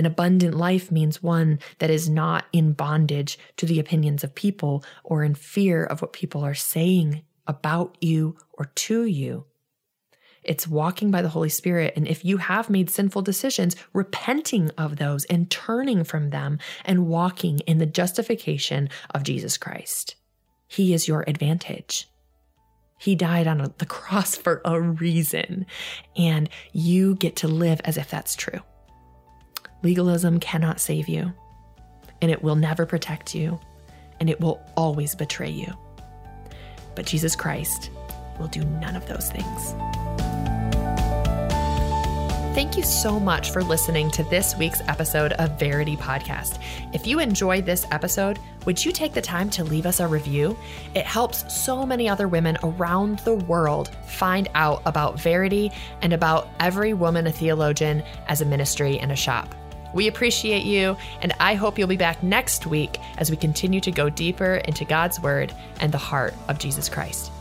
An 0.00 0.06
abundant 0.06 0.54
life 0.54 0.90
means 0.90 1.22
one 1.22 1.58
that 1.78 1.90
is 1.90 2.08
not 2.08 2.46
in 2.54 2.72
bondage 2.72 3.38
to 3.58 3.66
the 3.66 3.78
opinions 3.78 4.24
of 4.24 4.34
people 4.34 4.82
or 5.04 5.22
in 5.22 5.34
fear 5.34 5.84
of 5.84 6.00
what 6.00 6.14
people 6.14 6.42
are 6.42 6.54
saying 6.54 7.20
about 7.46 7.98
you 8.00 8.38
or 8.54 8.72
to 8.76 9.04
you. 9.04 9.44
It's 10.42 10.66
walking 10.66 11.10
by 11.10 11.20
the 11.20 11.28
Holy 11.28 11.50
Spirit. 11.50 11.92
And 11.96 12.08
if 12.08 12.24
you 12.24 12.38
have 12.38 12.70
made 12.70 12.88
sinful 12.88 13.20
decisions, 13.20 13.76
repenting 13.92 14.70
of 14.78 14.96
those 14.96 15.26
and 15.26 15.50
turning 15.50 16.02
from 16.04 16.30
them 16.30 16.60
and 16.86 17.06
walking 17.06 17.58
in 17.66 17.76
the 17.76 17.84
justification 17.84 18.88
of 19.10 19.22
Jesus 19.22 19.58
Christ. 19.58 20.14
He 20.66 20.94
is 20.94 21.08
your 21.08 21.26
advantage. 21.28 22.08
He 22.98 23.14
died 23.14 23.46
on 23.46 23.74
the 23.76 23.84
cross 23.98 24.34
for 24.34 24.62
a 24.64 24.80
reason, 24.80 25.66
and 26.16 26.48
you 26.72 27.16
get 27.16 27.36
to 27.36 27.48
live 27.48 27.82
as 27.84 27.98
if 27.98 28.08
that's 28.08 28.34
true. 28.34 28.60
Legalism 29.82 30.40
cannot 30.40 30.80
save 30.80 31.08
you, 31.08 31.32
and 32.20 32.30
it 32.30 32.42
will 32.42 32.56
never 32.56 32.84
protect 32.84 33.34
you, 33.34 33.58
and 34.18 34.28
it 34.28 34.40
will 34.40 34.60
always 34.76 35.14
betray 35.14 35.50
you. 35.50 35.72
But 36.94 37.06
Jesus 37.06 37.34
Christ 37.34 37.90
will 38.38 38.48
do 38.48 38.62
none 38.64 38.96
of 38.96 39.06
those 39.06 39.30
things. 39.30 39.74
Thank 42.52 42.76
you 42.76 42.82
so 42.82 43.18
much 43.18 43.52
for 43.52 43.62
listening 43.62 44.10
to 44.10 44.24
this 44.24 44.56
week's 44.56 44.80
episode 44.88 45.32
of 45.34 45.58
Verity 45.58 45.96
Podcast. 45.96 46.60
If 46.92 47.06
you 47.06 47.20
enjoyed 47.20 47.64
this 47.64 47.86
episode, 47.92 48.38
would 48.66 48.84
you 48.84 48.90
take 48.90 49.14
the 49.14 49.22
time 49.22 49.48
to 49.50 49.64
leave 49.64 49.86
us 49.86 50.00
a 50.00 50.06
review? 50.08 50.58
It 50.94 51.06
helps 51.06 51.54
so 51.54 51.86
many 51.86 52.08
other 52.08 52.26
women 52.28 52.58
around 52.64 53.20
the 53.20 53.36
world 53.36 53.96
find 54.08 54.48
out 54.54 54.82
about 54.84 55.18
Verity 55.20 55.70
and 56.02 56.12
about 56.12 56.48
every 56.58 56.92
woman 56.92 57.28
a 57.28 57.32
theologian 57.32 58.02
as 58.26 58.40
a 58.40 58.46
ministry 58.46 58.98
and 58.98 59.12
a 59.12 59.16
shop. 59.16 59.54
We 59.92 60.08
appreciate 60.08 60.64
you, 60.64 60.96
and 61.22 61.32
I 61.40 61.54
hope 61.54 61.78
you'll 61.78 61.88
be 61.88 61.96
back 61.96 62.22
next 62.22 62.66
week 62.66 62.98
as 63.18 63.30
we 63.30 63.36
continue 63.36 63.80
to 63.80 63.90
go 63.90 64.08
deeper 64.08 64.56
into 64.56 64.84
God's 64.84 65.20
Word 65.20 65.52
and 65.80 65.92
the 65.92 65.98
heart 65.98 66.34
of 66.48 66.58
Jesus 66.58 66.88
Christ. 66.88 67.32